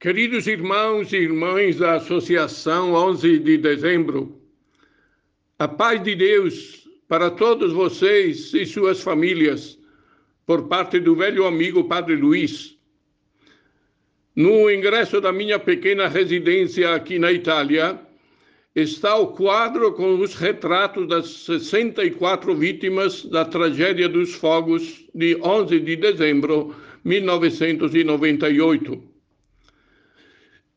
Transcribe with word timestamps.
Queridos 0.00 0.46
irmãos 0.46 1.12
e 1.12 1.16
irmãs 1.16 1.78
da 1.78 1.94
Associação 1.96 2.94
11 2.94 3.40
de 3.40 3.58
Dezembro, 3.58 4.40
a 5.58 5.66
paz 5.66 6.00
de 6.04 6.14
Deus 6.14 6.88
para 7.08 7.32
todos 7.32 7.72
vocês 7.72 8.54
e 8.54 8.64
suas 8.64 9.02
famílias, 9.02 9.76
por 10.46 10.68
parte 10.68 11.00
do 11.00 11.16
velho 11.16 11.44
amigo 11.44 11.82
Padre 11.82 12.14
Luiz. 12.14 12.78
No 14.36 14.70
ingresso 14.70 15.20
da 15.20 15.32
minha 15.32 15.58
pequena 15.58 16.06
residência 16.06 16.94
aqui 16.94 17.18
na 17.18 17.32
Itália, 17.32 18.00
está 18.76 19.16
o 19.16 19.32
quadro 19.32 19.92
com 19.94 20.20
os 20.20 20.32
retratos 20.36 21.08
das 21.08 21.28
64 21.28 22.54
vítimas 22.54 23.24
da 23.24 23.44
tragédia 23.44 24.08
dos 24.08 24.32
fogos 24.32 25.04
de 25.12 25.36
11 25.42 25.80
de 25.80 25.96
dezembro 25.96 26.72
de 27.04 27.20
1998. 27.20 29.17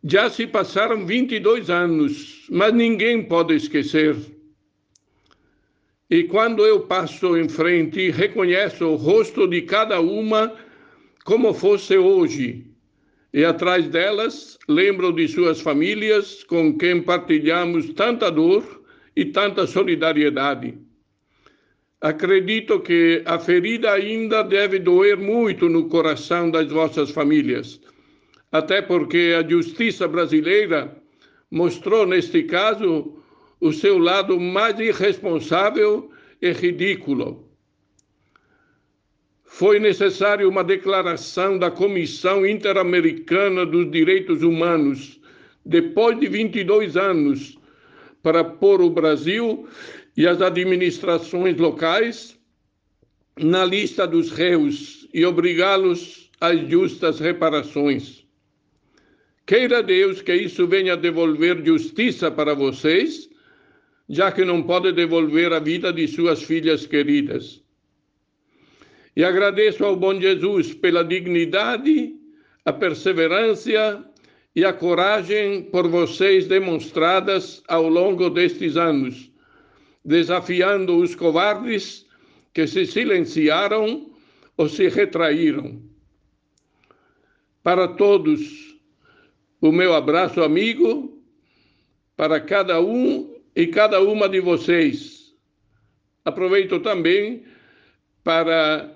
Já 0.03 0.31
se 0.31 0.47
passaram 0.47 1.05
22 1.05 1.69
anos, 1.69 2.47
mas 2.49 2.73
ninguém 2.73 3.21
pode 3.21 3.53
esquecer. 3.53 4.15
E 6.09 6.23
quando 6.23 6.65
eu 6.65 6.81
passo 6.81 7.37
em 7.37 7.47
frente, 7.47 8.09
reconheço 8.09 8.85
o 8.87 8.95
rosto 8.95 9.47
de 9.47 9.61
cada 9.61 10.01
uma 10.01 10.55
como 11.23 11.53
fosse 11.53 11.95
hoje. 11.97 12.65
E 13.31 13.45
atrás 13.45 13.87
delas, 13.87 14.57
lembro 14.67 15.13
de 15.13 15.27
suas 15.27 15.61
famílias 15.61 16.43
com 16.45 16.75
quem 16.75 17.03
partilhamos 17.03 17.93
tanta 17.93 18.31
dor 18.31 18.83
e 19.15 19.25
tanta 19.25 19.67
solidariedade. 19.67 20.79
Acredito 22.01 22.79
que 22.79 23.21
a 23.23 23.37
ferida 23.37 23.91
ainda 23.91 24.41
deve 24.41 24.79
doer 24.79 25.15
muito 25.15 25.69
no 25.69 25.87
coração 25.87 26.49
das 26.49 26.71
vossas 26.71 27.11
famílias 27.11 27.79
até 28.51 28.81
porque 28.81 29.33
a 29.37 29.47
justiça 29.47 30.07
brasileira 30.07 30.95
mostrou, 31.49 32.05
neste 32.05 32.43
caso, 32.43 33.17
o 33.59 33.71
seu 33.71 33.97
lado 33.97 34.39
mais 34.39 34.79
irresponsável 34.79 36.11
e 36.41 36.51
ridículo. 36.51 37.47
Foi 39.43 39.79
necessária 39.79 40.47
uma 40.47 40.63
declaração 40.63 41.59
da 41.59 41.69
Comissão 41.69 42.45
Interamericana 42.45 43.65
dos 43.65 43.91
Direitos 43.91 44.41
Humanos, 44.41 45.19
depois 45.63 46.19
de 46.19 46.27
22 46.27 46.97
anos, 46.97 47.57
para 48.23 48.43
pôr 48.43 48.81
o 48.81 48.89
Brasil 48.89 49.67
e 50.15 50.27
as 50.27 50.41
administrações 50.41 51.57
locais 51.57 52.37
na 53.37 53.65
lista 53.65 54.07
dos 54.07 54.31
réus 54.31 55.07
e 55.13 55.25
obrigá-los 55.25 56.31
às 56.39 56.59
justas 56.69 57.19
reparações. 57.19 58.20
Queira 59.51 59.83
Deus 59.83 60.21
que 60.21 60.33
isso 60.33 60.65
venha 60.65 60.95
devolver 60.95 61.61
justiça 61.61 62.31
para 62.31 62.53
vocês, 62.53 63.29
já 64.07 64.31
que 64.31 64.45
não 64.45 64.63
pode 64.63 64.93
devolver 64.93 65.51
a 65.51 65.59
vida 65.59 65.91
de 65.91 66.07
suas 66.07 66.41
filhas 66.41 66.87
queridas. 66.87 67.61
E 69.13 69.25
agradeço 69.25 69.83
ao 69.83 69.97
bom 69.97 70.17
Jesus 70.17 70.73
pela 70.73 71.03
dignidade, 71.03 72.15
a 72.63 72.71
perseverança 72.71 74.09
e 74.55 74.63
a 74.63 74.71
coragem 74.71 75.63
por 75.63 75.85
vocês 75.89 76.47
demonstradas 76.47 77.61
ao 77.67 77.89
longo 77.89 78.29
destes 78.29 78.77
anos, 78.77 79.33
desafiando 80.05 80.95
os 80.95 81.13
covardes 81.13 82.05
que 82.53 82.65
se 82.65 82.85
silenciaram 82.85 84.13
ou 84.55 84.69
se 84.69 84.87
retraíram. 84.87 85.83
Para 87.61 87.89
todos, 87.89 88.70
o 89.61 89.71
meu 89.71 89.93
abraço 89.93 90.41
amigo 90.41 91.21
para 92.17 92.39
cada 92.41 92.81
um 92.81 93.33
e 93.55 93.67
cada 93.67 94.01
uma 94.01 94.27
de 94.27 94.39
vocês. 94.39 95.33
Aproveito 96.25 96.79
também 96.79 97.43
para 98.23 98.91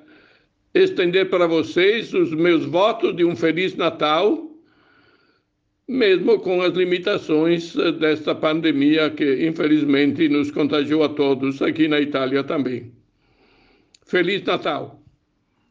estender 0.73 1.29
para 1.29 1.47
vocês 1.47 2.13
os 2.13 2.33
meus 2.33 2.65
votos 2.65 3.15
de 3.15 3.23
um 3.23 3.35
Feliz 3.35 3.75
Natal, 3.75 4.51
mesmo 5.87 6.39
com 6.39 6.61
as 6.61 6.73
limitações 6.73 7.75
desta 7.99 8.33
pandemia 8.33 9.09
que, 9.11 9.47
infelizmente, 9.47 10.27
nos 10.27 10.49
contagiou 10.49 11.03
a 11.03 11.09
todos 11.09 11.61
aqui 11.61 11.87
na 11.87 12.01
Itália 12.01 12.43
também. 12.43 12.91
Feliz 14.05 14.43
Natal! 14.43 15.04